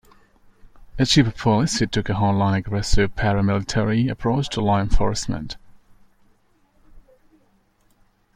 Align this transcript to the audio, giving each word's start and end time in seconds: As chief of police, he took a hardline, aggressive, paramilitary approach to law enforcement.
As 0.97 1.11
chief 1.11 1.27
of 1.27 1.37
police, 1.37 1.77
he 1.77 1.85
took 1.85 2.09
a 2.09 2.13
hardline, 2.13 2.57
aggressive, 2.57 3.13
paramilitary 3.15 4.09
approach 4.09 4.49
to 4.49 4.59
law 4.59 4.79
enforcement. 4.81 5.57